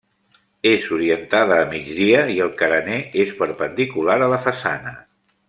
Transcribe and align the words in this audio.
És 0.69 0.85
orientada 0.95 1.57
a 1.65 1.67
migdia 1.73 2.23
i 2.37 2.39
el 2.47 2.49
carener 2.63 2.97
és 3.25 3.37
perpendicular 3.43 4.17
a 4.27 4.33
la 4.35 4.41
façana. 4.49 4.97